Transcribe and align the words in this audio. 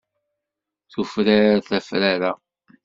Tufrar 0.91 1.57
tafrara. 1.67 2.31